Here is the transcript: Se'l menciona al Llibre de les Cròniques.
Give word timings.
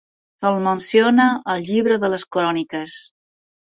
Se'l 0.45 0.55
menciona 0.67 1.29
al 1.55 1.63
Llibre 1.69 2.01
de 2.07 2.13
les 2.17 2.29
Cròniques. 2.35 3.01